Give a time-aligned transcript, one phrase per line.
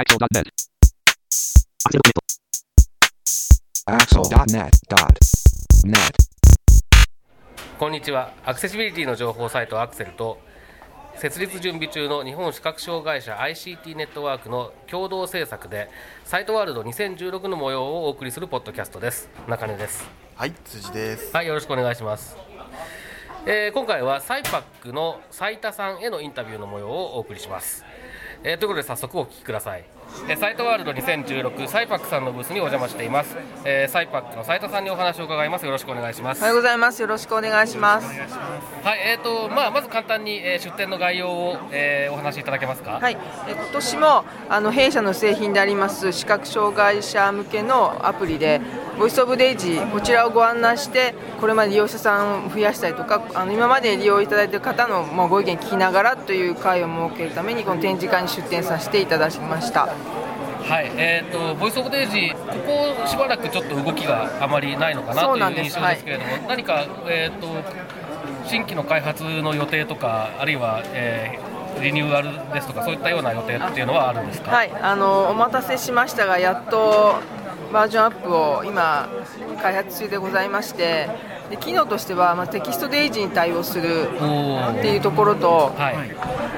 [0.00, 0.48] Axel.net.
[3.84, 4.72] Axel.net.net.
[7.78, 10.38] こんにちはアクセシビリティの情報サイトアクセルと
[11.16, 15.90] 設立準備中の日本視覚障害者 ICT ネットワークの共同制作で
[16.24, 21.30] サイトワールド2016の模様をお送りするポッドキャストです中根ですはい、辻です。
[21.36, 22.38] はいよろしくお願いします、
[23.44, 27.84] えー今回はサイパックの斉田さんへのインタビューの模様をお送りします、
[28.42, 29.84] えーということで早速お聞きください
[30.28, 37.02] えーサイトワールド2016サイパックさんのブースにお邪魔しています、えーサイパックの斉田さんにお話を伺いますよろしくお願いしますおはようございます。
[37.02, 38.06] よろしくお願いします。
[38.06, 38.14] は
[38.96, 42.98] い、えーとまあ、まず簡単に、えー出店の概要を、えーお話しいただけますか？
[43.00, 43.16] はい、
[43.46, 48.60] え今年もあの弊社の製品であります視覚障害者向けのアプリで
[48.98, 59.88] ボイスオブデイジーこちらをご案内してこれまで利用者さんを増やしたりとかあの今まで利用いただいている方のもうご意見聞きながらという会を設けるためにこの展示会に出展させていただきました。
[60.62, 67.46] はい、えーとボイスオブデイジー、ここしばらくちょっと動きがあまりないのかなという印象ですけれども、何か、えーと
[68.46, 74.50] 新規の開発の予定とか、あるいは、えーリニューアルですとか、そういったような予定っていうのはあるんですか？
[74.50, 77.14] はい、あのお待たせしましたがやっと
[77.72, 79.08] バージョンアップを今
[79.62, 81.08] 開発中でございまして
[81.50, 86.10] で機能としては、まあ、テキストデイジーに対応するっていうところとはい、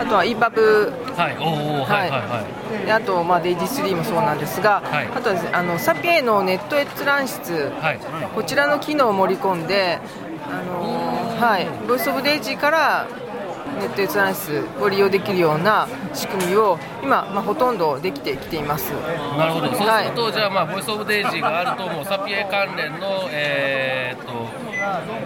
[0.00, 1.40] あとは EPUB はい、はい、
[1.86, 2.46] はい、は
[2.82, 2.86] い。
[2.86, 5.06] であと、まあ、デイジー3もそうなんですが、はい。
[5.06, 8.00] あとはあのサピエのネット閲覧室、はい。
[8.34, 10.00] こちらの機能を盛り込んで、
[10.46, 13.06] あのーはい、ボイスオブデイジーから
[13.80, 18.92] ネット閲覧室を利用できるような仕組みを今、まあ、ほとんどできてきています。
[19.36, 20.08] なるほど、そうすはい。
[20.08, 24.32] ると、じゃあ、まあ、ボイスオブデイジーがあると、もうサピエ関連の、えー、と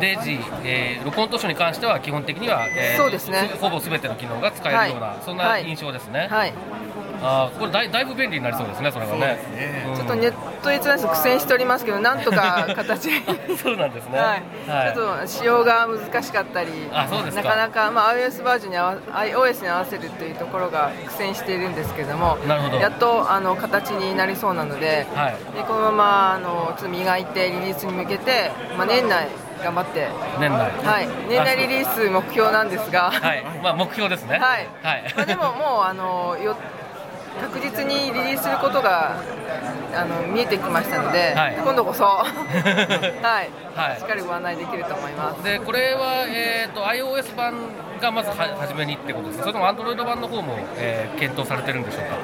[0.01, 3.51] デイジー、えー録音図書に関しては、基本的には、えーそうですね。
[3.61, 5.17] ほぼすべての機能が使えるような、はい。
[5.25, 6.29] そんな印象ですね。
[6.31, 6.53] はい、
[7.23, 9.39] あーこれだい、だいぶ便利になりそうですね、それはね。
[9.89, 9.97] うん。
[9.97, 13.23] ちょっとネット閲覧室苦戦しておりますけど、なんとか形に
[13.57, 14.19] そうなんですね。
[14.19, 14.43] はい。
[14.71, 14.95] はい。
[14.95, 17.43] ちょっと仕様が難しかったり、あそうですか。
[17.43, 22.79] なかなか、まあ、iOS バージョンに合わ iOS に合わせるというところが苦戦しているんですけれども、なるほど。
[22.79, 25.57] やっとあの形になりそうなので、はい。
[25.57, 29.29] でこのままあのちょっと磨いてリリースに向けて、まあ、年内
[29.63, 30.09] 頑張って、
[30.39, 30.59] 年内。
[30.61, 34.39] はい、年内リリース目標なんですが、はい、まあ、目標ですね。
[34.39, 34.69] はい。
[34.83, 35.15] はい。
[35.17, 36.57] まあ、でももうあのよ
[37.41, 39.17] 確実にリリースすることが
[39.95, 41.57] あの見えてきましたので、はい。
[41.57, 43.51] 今度こそ、 はい。
[43.75, 44.01] はい。
[44.01, 45.43] しっかりご案内できると思います。
[45.43, 47.55] でこれは、えー、と iOS 版
[48.01, 52.17] がまずは初めにってことですか、それとも Android 版の方も、えー検討されてるんでしょうか？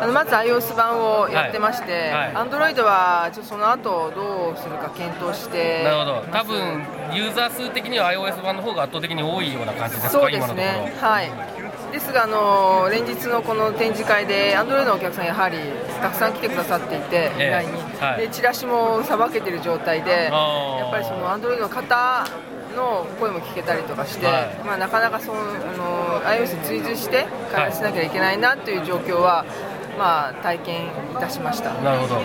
[0.00, 2.10] あのまず iOS 版をやってまして、はい。
[2.10, 2.34] はい。
[2.34, 10.84] Android はちょっとその後どうするか検討してなるほど、多分ユーザー数的には iOS 版の方が圧倒的に多いような感じですか、そうです今のところ。
[10.84, 11.30] ね、はい、
[11.92, 15.58] ですがあの連日のこの展示会で Android のお客さんやはり
[16.00, 17.50] たくさん来てくださっていて、ええ。
[17.50, 18.20] LINE に、はい。
[18.20, 22.26] でチラシもさばけてる状態でやっぱりその Android の方
[22.76, 24.54] の声も聞けたりとかして、はい。
[24.64, 25.44] まあ、なかなかそのあ
[25.76, 29.44] の iOS に追随して開発しなきゃいけないなという状況は、
[29.98, 31.74] まあ、体験いたしました。
[31.74, 32.24] なるほど、はい。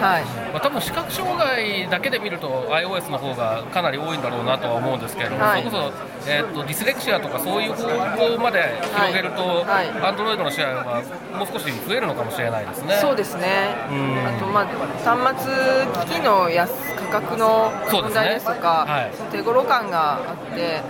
[0.53, 5.63] まあ、多分視覚障害だけで見ると iOS の方がかなり多いんだろうなとは思うんですけれども、はい。
[5.63, 5.91] それこ
[6.25, 9.89] そ、えー、とディスレクシアとかそういう方向まで広げると、はい。
[9.89, 10.13] はい。
[10.13, 11.01] Android のシェアが
[11.37, 12.93] もう少し増えるのかもしれないですね。
[13.01, 14.27] そうですね、うん。
[14.27, 14.67] あと、まあ、
[15.03, 19.11] 端末機器の安価格の問題ですとか、はい。
[19.17, 20.81] その手頃感があって、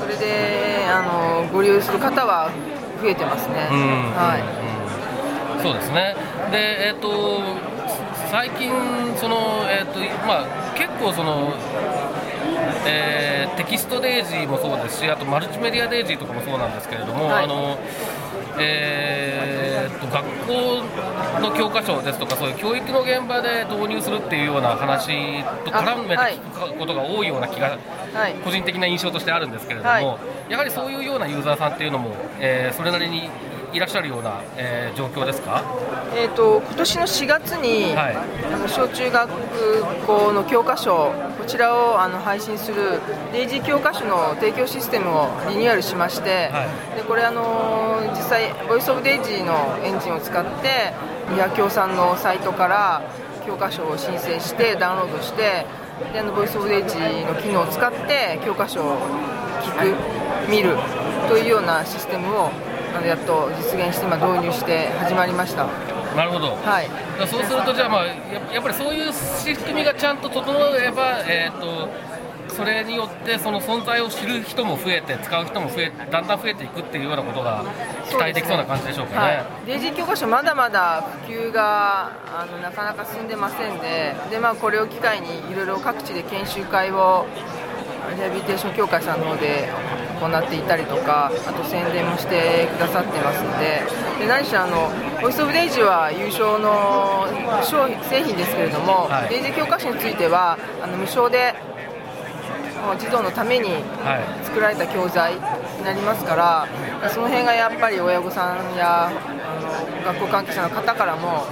[0.00, 2.50] それであのご利用する方は
[3.00, 3.68] 増えてますね。
[3.70, 4.12] うん。
[4.14, 4.60] はい。
[4.60, 4.65] うん
[5.66, 6.14] そうですね。
[6.52, 7.42] で、えっ、と
[8.30, 8.70] 最近
[9.16, 9.36] その
[9.68, 11.52] えっ、とまあ結構その。
[12.88, 17.78] えーテキストデイジーもそうですし、あとマルチメディアデイジーとかもそうなんですけれども、はいあの
[18.58, 27.78] えーと学校の教科書ですとか、そういう教育の現場で導入するっていうような話と絡めて聞くことが多いような気が
[28.14, 33.28] はい個人的な印象としてあるんですけれども、はいやはりそういうようなユーザーさんっていうのも、えーそれなりに
[33.72, 35.62] いらっしゃるような、えー状況ですか？
[36.14, 38.16] えー、と今年の4月に、はい
[38.52, 39.30] あの小中学
[40.06, 43.00] 校の教科書、こちらをあの配信する
[43.32, 46.64] デイジー教科書の提供システムをリニューアルしまして、は
[46.94, 50.94] いでこれ、あの実際、ボイスオブデイジーのエンジンを使って、
[51.30, 53.02] リハ協さんのサイトから
[53.46, 55.66] 教科書を申請して、ダウンロードして、
[56.12, 58.96] であのボイスオブデイジーの機能を使って、教科書を
[59.62, 60.76] 聞く、見る
[61.28, 62.50] というようなシステムを
[62.96, 65.66] あのやっと実現して、今、導入して始まりました。
[66.16, 66.56] なるほど。
[66.56, 66.88] はい
[67.18, 68.14] そうすると、じゃあ、まあ、や
[68.54, 71.88] やっぱりそういう仕組みがちゃんと整えば、えーと
[72.56, 77.62] それによってその存在を知る人も増えて使う人も増えだんだん増えていくっていうようなことが
[78.08, 79.36] 期待できそうな感じでしょうかね。
[79.36, 87.26] はい、デイジー教科書まだまだ普及があのなかなか進んでませんでで、まあ、これを機会にいろいろ各地で研修会を
[88.14, 89.68] リハビリテーション協会さんの方で
[90.20, 94.06] 行っていたりとかあと宣伝もしてくださってますので。
[94.18, 97.28] で何しろあのボイス・オブ・デイジーは優勝の
[97.62, 101.54] 商品製品ですけれども、はい、デイジー教科書についてはあの無償で
[102.98, 103.68] 児童のために
[104.44, 105.40] 作られた教材に
[105.84, 111.44] なりますから、はい、その辺がやっぱり親御さんやあの学校関係者の方からも、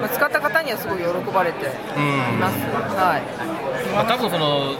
[0.00, 1.68] まあ、使った方にはすごい喜ばれてい
[2.38, 2.56] ます。
[2.96, 3.18] は
[3.52, 3.55] い
[3.96, 4.76] まあ、多分その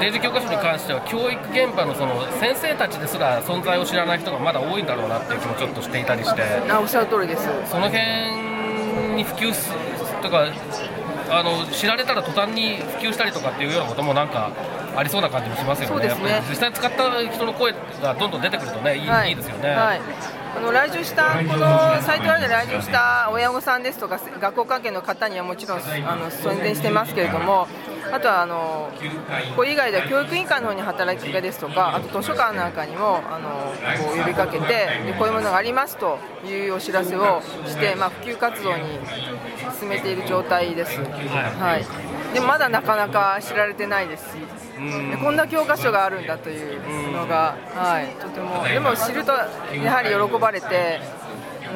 [0.00, 6.42] デイジー教科書に関しては教育現場のその先生たちですら存在を知らない人がまだ多いんだろうなっていう気もちょっとしていたりして。
[6.68, 7.44] あおっしゃる通りです。
[7.70, 8.02] その辺
[9.14, 9.72] に普及す
[10.20, 10.50] とか
[11.30, 14.50] あの知られたら途端に普及したりとかっていうようなこともなんか
[14.96, 16.42] ありそうな感じもしますよね、ね。
[16.48, 17.72] 実際使った人の声
[18.02, 19.68] がどんどん出てくるとね、いいはい、いいですよね。
[19.70, 20.00] はい。
[20.56, 27.68] あの来場したこのサイトで来場した親御さんですとか学校関係の方にはもちろんあの宣伝してますけれども
[28.12, 28.90] あとはあの
[29.54, 33.48] これ以外では教育委員会の方に働きかけですとかあと図書館なんかにもあの
[34.04, 38.84] こう呼びかけてでこういうものがありますというお知らせをして、まあ、普及活動に
[39.78, 41.00] 進めている状態です。
[41.00, 42.34] はい。
[42.34, 44.36] でもまだなかなか知られてないです。
[44.76, 51.00] し、でこんな教科書があるんだというのが、はい、とてもでも知るとやはり喜ばれて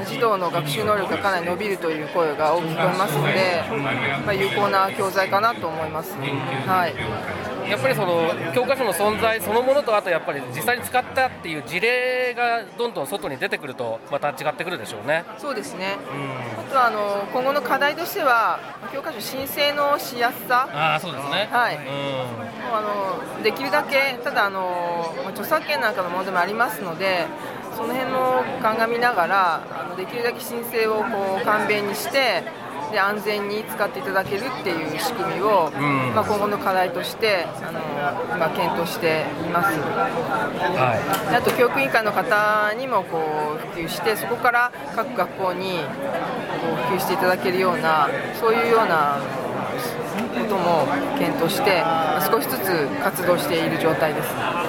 [0.06, 3.62] 児童の学習能力がかなり伸びるという声が大きく聞こえますので、
[4.24, 6.12] まあ、有効な教材かなと思います。
[6.12, 15.24] はいやっぱりその教科書の存在そのものとあとやっぱり実際に使ったっていう事例がどんどん外に出てくるとまた違ってくるでしょうね。
[15.38, 15.96] そうですね。
[16.12, 18.58] うん、あとはあの今後の課題としては
[18.92, 20.68] 教科書申請のしやすさ。
[20.72, 21.48] あそうですね。
[21.52, 21.76] はい。
[21.76, 21.82] うん、
[22.74, 22.80] あ
[23.38, 27.26] のできるだけただあの著作権なんかのものでもありますので。
[27.80, 32.44] その辺も鑑みながらあのできるだけ申請をこう簡便にして
[32.92, 37.80] で安全に使っていただけるっていう仕組みを、うん、まあ、今後の課題としてあの
[38.36, 45.84] 今検討しています、はい、あと教育委員会の方にもこう普及してそこから各学校にこ
[46.72, 49.18] う普及していただけるようなそういうような
[50.36, 50.86] ことも
[51.16, 51.82] 検討して
[52.28, 54.34] 少しずつ活動している状態です。
[54.34, 54.66] は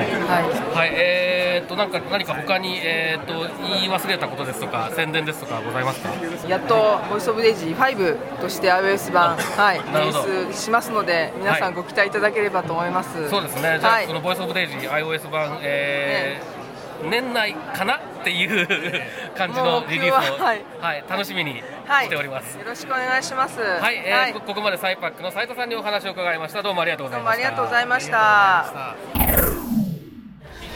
[0.00, 0.76] い、はい。
[0.76, 0.90] はい。
[0.92, 6.10] えーと、なんか何か他に、えーと、言い忘れたことですとか宣伝ですとかございますか？
[6.48, 13.78] やっと「ボイス・オブ・デイジー5」として iOS 版、はい、リリースしますので皆さんご期待いただければと思います、はい、そうですね。
[13.80, 16.64] じゃあ、はい、この「ボイス・オブ・デイジー iOS 版」えー、ね
[17.10, 18.66] 年内かなっていう
[19.36, 21.62] 感じのリリースを、はい、はい、楽しみに
[22.02, 23.60] しております、はい、よろしくお願いします。
[23.60, 26.62] はい、えー、はい、ここまでサイパックの斉田さんにお話を伺いました。
[26.62, 27.46] どうもありがとうございました。
[27.46, 29.63] ありがとうございました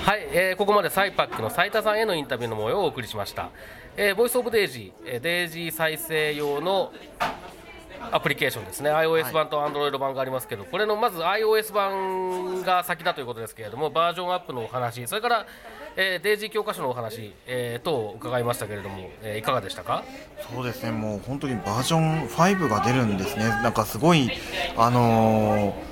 [0.08, 3.50] はい、えー、ここまでサイパックの斉田さんへのインタビューの模様をお送りしました、
[3.94, 6.94] えー、ボイスオブデイジー、えー、デイジー再生用の
[8.10, 8.90] アプリケーションですね。
[8.90, 15.46] iOS 版と Android 版がありますけど、これのまず iOS 版が先だということですけれどもバージョンアップのお話それから
[16.00, 20.04] えー、デイジー教科書のお話、えー、と伺いましたけれども、えー、いかがでしたか？
[20.54, 24.30] そうですね、もう本当にバージョン5が出るんですね、なんかすごい、
[24.76, 25.87] あのー、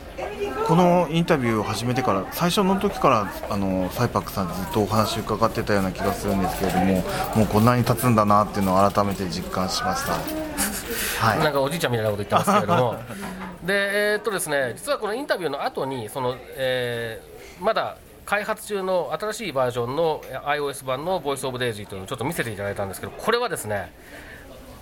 [0.66, 7.04] このインタビューを始めてから、最初の時からあのサイパックさん、ずっとお話伺ってたような気がするんですけれども、
[7.36, 10.14] もうこんなに経つんだなっていうのを改めて実感しました。
[11.24, 12.96] はい、なんかおじいちゃんみたいなこと言ってますけれども、
[13.62, 23.92] でえー、っとですね、実はこのインタビューの後にその、えー、まだ開発中の新しいバージョンの iOS 版の Voice of Daisy というのをちょっと見せていただいたんですけどこれはですね、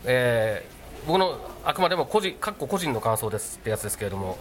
[0.06, 0.73] えー、
[1.06, 4.38] 僕のあくまでも個人かっこ個人の感想ですってやつですけれども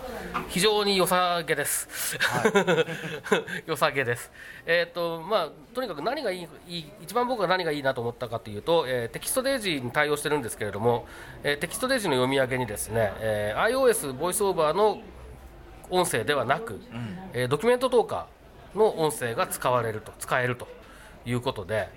[0.47, 4.31] 非常に良さげです、はい、 良さげです。
[4.65, 11.05] えっ、ー、とまあとにかく何がいい一番僕が何がいいなと思ったかというと、えー、テキストデイジーに対応してるんですけれども、
[11.43, 15.01] えー、テキストデイジーの読み上げにですね、えー、iOS ボイスオーバーの
[15.89, 20.67] 音声ではなく、うん、えー、ドキュメントトーカーの音声が使われると使えると
[21.25, 21.89] いうことで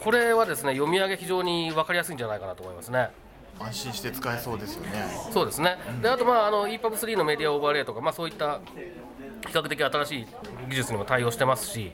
[0.00, 3.10] これはですね読み上げ非常に分かりやすいんじゃないかなと思いますね。
[3.60, 5.06] 安心して使えそうですよね。
[5.32, 5.76] そうですね。
[6.02, 8.60] であとまああの EPUB3 のメディアオーバーレイとかまあそういった
[9.46, 10.26] 比較的新しい
[10.68, 11.92] 技術にも対応してますし、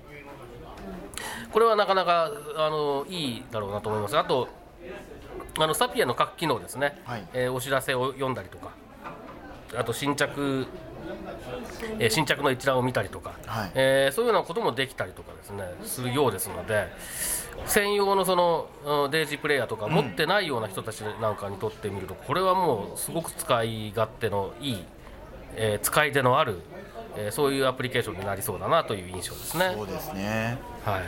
[1.52, 4.16] これはなかなかあのいいだろうなと思います。
[4.16, 4.48] あと
[5.58, 8.70] あのサピエの各機能ですね、はい、えー、お知らせを読んだりとか、
[9.76, 10.66] あと新着
[11.98, 15.64] えー、新着の一覧を見たりとか、はい、えー、そういうようなこともできたりとかですね。
[15.84, 16.88] するようですので
[17.66, 24.84] 専用のそのデイジープレイヤーとか持ってないような人たちなんかにとってみると、これはもうすごく使い勝手のいい、
[25.56, 26.60] えー、使い手のある
[27.16, 29.72] えーそういうアプリケーションになりそうだなという印象ですね。
[29.74, 30.58] そうですね。
[30.84, 31.02] はい、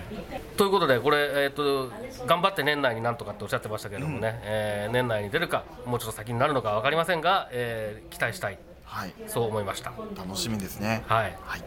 [0.57, 1.93] ということで、これ、えーと、
[2.27, 8.59] 頑張って年内になんとかっておっしゃってましたけれどもね、えー年内に出るか、もうちょっと先になるのか分かりませんが、えー期待したい、
[8.93, 9.15] はい。
[9.27, 9.91] そう思いました。
[10.17, 11.03] 楽しみですね。
[11.07, 11.37] はい。
[11.43, 11.63] はい。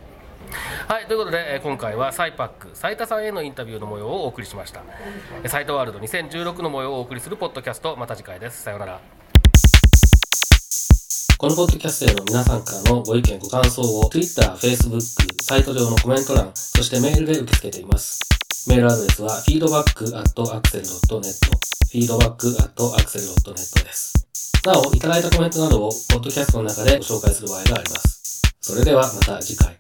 [0.88, 4.84] はい、ということで、えー今回はサイパック斉田さんへのインタビューの模様をお送りしました。
[5.44, 8.62] えーサイトワールド2016の模様をお送りするポッドキャストまた次回です。
[8.62, 9.00] さようなら。
[11.38, 15.02] このポッドキャストへの皆さんからのご意見ご感想を Twitter、Facebook、
[15.44, 18.20] サイト上のコメント欄そしてメールで受け付けています。
[18.68, 21.36] メールアドレスは feedback.axel.net
[21.92, 24.25] feedback.axel.net です
[24.66, 28.42] なお、いただいたコメントなどをポッドキャストの中でご紹介する場合があります。
[28.62, 29.78] それではまた次回。